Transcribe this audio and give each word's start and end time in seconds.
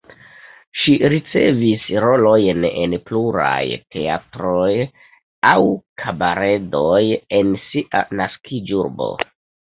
Ŝi 0.83 0.93
ricevis 1.11 1.83
rolojn 2.05 2.63
en 2.69 2.95
pluraj 3.09 3.65
teatroj 3.95 4.69
aŭ 5.49 5.59
kabaredoj 6.05 7.03
en 7.41 7.53
sia 7.67 8.01
naskiĝurbo. 8.21 9.11